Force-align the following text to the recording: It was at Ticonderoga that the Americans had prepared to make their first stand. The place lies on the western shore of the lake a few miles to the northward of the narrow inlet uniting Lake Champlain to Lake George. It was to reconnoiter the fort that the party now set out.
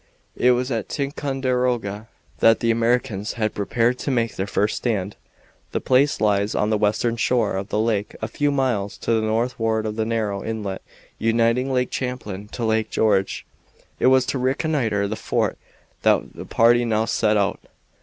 It 0.35 0.53
was 0.53 0.71
at 0.71 0.89
Ticonderoga 0.89 2.07
that 2.39 2.59
the 2.59 2.71
Americans 2.71 3.33
had 3.33 3.53
prepared 3.53 3.99
to 3.99 4.09
make 4.09 4.35
their 4.35 4.47
first 4.47 4.77
stand. 4.77 5.15
The 5.73 5.79
place 5.79 6.19
lies 6.19 6.55
on 6.55 6.71
the 6.71 6.77
western 6.79 7.17
shore 7.17 7.55
of 7.55 7.69
the 7.69 7.77
lake 7.77 8.15
a 8.19 8.27
few 8.27 8.49
miles 8.49 8.97
to 8.97 9.13
the 9.13 9.21
northward 9.21 9.85
of 9.85 9.97
the 9.97 10.05
narrow 10.07 10.43
inlet 10.43 10.81
uniting 11.19 11.71
Lake 11.71 11.93
Champlain 11.93 12.47
to 12.47 12.65
Lake 12.65 12.89
George. 12.89 13.45
It 13.99 14.07
was 14.07 14.25
to 14.25 14.39
reconnoiter 14.39 15.07
the 15.07 15.15
fort 15.15 15.59
that 16.01 16.33
the 16.33 16.45
party 16.45 16.83
now 16.83 17.05
set 17.05 17.37
out. 17.37 17.59